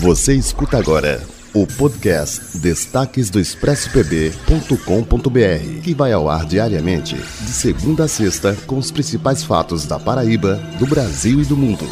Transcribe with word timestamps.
Você 0.00 0.34
escuta 0.34 0.78
agora 0.78 1.22
o 1.54 1.66
podcast 1.66 2.58
Destaques 2.58 3.30
do 3.30 3.38
ExpressoPB.com.br, 3.38 5.80
que 5.82 5.94
vai 5.94 6.12
ao 6.12 6.28
ar 6.28 6.44
diariamente, 6.44 7.14
de 7.14 7.50
segunda 7.50 8.04
a 8.04 8.08
sexta, 8.08 8.56
com 8.66 8.76
os 8.76 8.90
principais 8.90 9.44
fatos 9.44 9.86
da 9.86 9.98
Paraíba, 9.98 10.56
do 10.78 10.86
Brasil 10.86 11.40
e 11.40 11.44
do 11.44 11.56
mundo. 11.56 11.86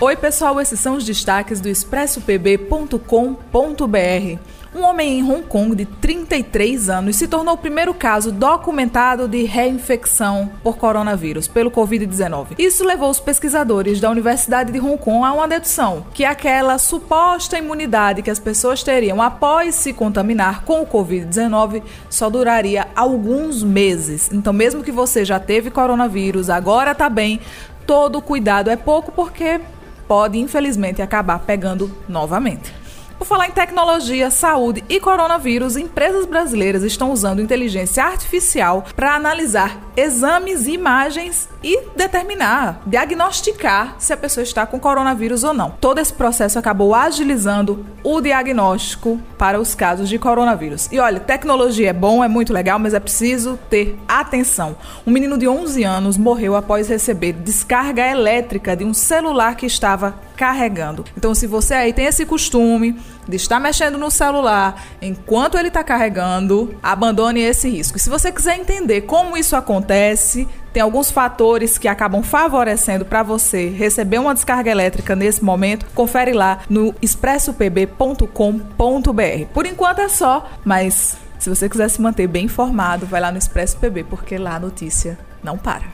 Oi, 0.00 0.16
pessoal, 0.16 0.60
esses 0.60 0.78
são 0.78 0.96
os 0.96 1.04
destaques 1.04 1.60
do 1.60 1.68
ExpressoPB.com.br. 1.68 4.38
Um 4.74 4.82
homem 4.82 5.20
em 5.20 5.22
Hong 5.22 5.44
Kong 5.44 5.72
de 5.76 5.84
33 5.84 6.90
anos 6.90 7.14
se 7.14 7.28
tornou 7.28 7.54
o 7.54 7.58
primeiro 7.58 7.94
caso 7.94 8.32
documentado 8.32 9.28
de 9.28 9.44
reinfecção 9.44 10.50
por 10.64 10.76
coronavírus 10.76 11.46
pelo 11.46 11.70
Covid-19. 11.70 12.56
Isso 12.58 12.84
levou 12.84 13.08
os 13.08 13.20
pesquisadores 13.20 14.00
da 14.00 14.10
Universidade 14.10 14.72
de 14.72 14.80
Hong 14.80 14.98
Kong 14.98 15.24
a 15.24 15.32
uma 15.32 15.46
dedução, 15.46 16.04
que 16.12 16.24
aquela 16.24 16.76
suposta 16.76 17.56
imunidade 17.56 18.20
que 18.20 18.30
as 18.30 18.40
pessoas 18.40 18.82
teriam 18.82 19.22
após 19.22 19.76
se 19.76 19.92
contaminar 19.92 20.64
com 20.64 20.82
o 20.82 20.86
Covid-19 20.86 21.80
só 22.10 22.28
duraria 22.28 22.88
alguns 22.96 23.62
meses. 23.62 24.28
Então, 24.32 24.52
mesmo 24.52 24.82
que 24.82 24.90
você 24.90 25.24
já 25.24 25.38
teve 25.38 25.70
coronavírus, 25.70 26.50
agora 26.50 26.90
está 26.90 27.08
bem, 27.08 27.38
todo 27.86 28.20
cuidado 28.20 28.70
é 28.70 28.76
pouco 28.76 29.12
porque 29.12 29.60
pode 30.08 30.36
infelizmente 30.36 31.00
acabar 31.00 31.38
pegando 31.38 31.96
novamente. 32.08 32.83
Por 33.24 33.28
falar 33.28 33.48
em 33.48 33.52
tecnologia, 33.52 34.30
saúde 34.30 34.84
e 34.86 35.00
coronavírus, 35.00 35.78
empresas 35.78 36.26
brasileiras 36.26 36.82
estão 36.82 37.10
usando 37.10 37.40
inteligência 37.40 38.04
artificial 38.04 38.84
para 38.94 39.14
analisar 39.14 39.80
exames 39.96 40.66
imagens 40.66 41.48
e 41.62 41.80
determinar, 41.96 42.82
diagnosticar 42.84 43.94
se 43.98 44.12
a 44.12 44.16
pessoa 44.18 44.44
está 44.44 44.66
com 44.66 44.78
coronavírus 44.78 45.42
ou 45.42 45.54
não. 45.54 45.70
Todo 45.70 46.00
esse 46.00 46.12
processo 46.12 46.58
acabou 46.58 46.94
agilizando 46.94 47.86
o 48.02 48.20
diagnóstico 48.20 49.18
para 49.38 49.58
os 49.58 49.74
casos 49.74 50.10
de 50.10 50.18
coronavírus. 50.18 50.90
E 50.92 50.98
olha, 50.98 51.18
tecnologia 51.18 51.88
é 51.88 51.92
bom, 51.94 52.22
é 52.22 52.28
muito 52.28 52.52
legal, 52.52 52.78
mas 52.78 52.92
é 52.92 53.00
preciso 53.00 53.58
ter 53.70 53.98
atenção. 54.06 54.76
Um 55.06 55.10
menino 55.10 55.38
de 55.38 55.48
11 55.48 55.82
anos 55.82 56.18
morreu 56.18 56.54
após 56.54 56.88
receber 56.88 57.32
descarga 57.32 58.06
elétrica 58.06 58.76
de 58.76 58.84
um 58.84 58.92
celular 58.92 59.56
que 59.56 59.64
estava 59.64 60.14
carregando. 60.36 61.04
Então, 61.16 61.34
se 61.34 61.46
você 61.46 61.74
aí 61.74 61.92
tem 61.92 62.06
esse 62.06 62.26
costume 62.26 62.98
de 63.28 63.36
estar 63.36 63.58
mexendo 63.58 63.98
no 63.98 64.10
celular 64.10 64.82
enquanto 65.00 65.56
ele 65.56 65.68
está 65.68 65.82
carregando, 65.82 66.74
abandone 66.82 67.40
esse 67.40 67.68
risco. 67.68 67.96
E 67.96 68.00
se 68.00 68.10
você 68.10 68.30
quiser 68.30 68.58
entender 68.58 69.02
como 69.02 69.36
isso 69.36 69.56
acontece, 69.56 70.46
tem 70.72 70.82
alguns 70.82 71.10
fatores 71.10 71.78
que 71.78 71.88
acabam 71.88 72.22
favorecendo 72.22 73.04
para 73.04 73.22
você 73.22 73.68
receber 73.68 74.18
uma 74.18 74.34
descarga 74.34 74.70
elétrica 74.70 75.14
nesse 75.14 75.42
momento. 75.42 75.86
Confere 75.94 76.32
lá 76.32 76.60
no 76.68 76.94
expressopb.com.br. 77.00 79.46
Por 79.52 79.66
enquanto 79.66 80.00
é 80.00 80.08
só, 80.08 80.50
mas 80.64 81.16
se 81.38 81.48
você 81.48 81.68
quiser 81.68 81.88
se 81.90 82.00
manter 82.00 82.26
bem 82.26 82.46
informado, 82.46 83.06
vai 83.06 83.20
lá 83.20 83.30
no 83.30 83.36
Expresso 83.36 83.76
PB, 83.76 84.04
porque 84.04 84.38
lá 84.38 84.56
a 84.56 84.60
notícia 84.60 85.18
não 85.42 85.58
para. 85.58 85.93